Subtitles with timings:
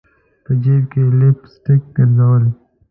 [0.43, 2.43] په جیب کي لپ سټک ګرزول